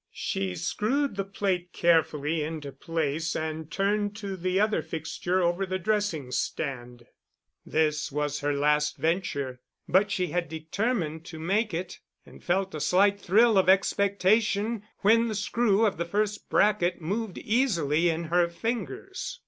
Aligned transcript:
She 0.13 0.55
screwed 0.55 1.15
the 1.15 1.23
plate 1.23 1.73
carefully 1.73 2.41
into 2.43 2.71
place 2.71 3.35
and 3.35 3.69
turned 3.69 4.15
to 4.15 4.35
the 4.35 4.59
other 4.59 4.81
fixture 4.81 5.43
over 5.43 5.63
the 5.63 5.77
dressing 5.77 6.31
stand. 6.31 7.05
This 7.67 8.11
was 8.11 8.39
her 8.39 8.51
last 8.51 8.97
venture, 8.97 9.61
but 9.87 10.09
she 10.09 10.29
had 10.29 10.49
determined 10.49 11.23
to 11.25 11.37
make 11.37 11.71
it, 11.71 11.99
and 12.25 12.43
felt 12.43 12.73
a 12.73 12.79
slight 12.81 13.19
thrill 13.21 13.59
of 13.59 13.69
expectation 13.69 14.81
when 15.01 15.27
the 15.27 15.35
screw 15.35 15.85
of 15.85 15.97
the 15.97 16.05
first 16.05 16.49
bracket 16.49 16.99
moved 16.99 17.37
easily 17.37 18.09
in 18.09 18.23
her 18.23 18.49
fingers. 18.49 19.39